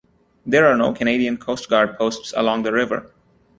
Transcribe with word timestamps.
There 0.47 0.65
are 0.65 0.75
no 0.75 0.93
Canadian 0.93 1.37
Coast 1.37 1.69
Guard 1.69 1.95
posts 1.95 2.33
along 2.35 2.63
the 2.63 2.73
river. 2.73 3.11